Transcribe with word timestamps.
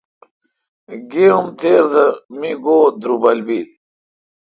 گے 1.11 1.25
ام 1.37 1.45
تھیر 1.59 1.83
دہ 1.93 2.05
میگو 2.39 2.77
درُبل 3.01 3.37
بیل۔ 3.45 3.67